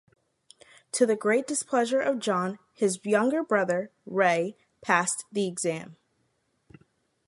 [0.93, 5.95] To the great displeasure of John, his younger brother, Ray, passed the exam.